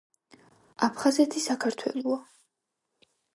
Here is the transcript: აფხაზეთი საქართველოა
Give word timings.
აფხაზეთი 0.87 1.43
საქართველოა 1.43 2.19